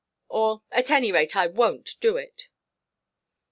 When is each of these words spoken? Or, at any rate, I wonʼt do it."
Or, 0.29 0.63
at 0.71 0.89
any 0.89 1.11
rate, 1.11 1.35
I 1.35 1.47
wonʼt 1.47 1.99
do 1.99 2.17
it." 2.17 2.49